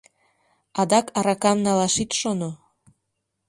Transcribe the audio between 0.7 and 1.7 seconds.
—Адак аракам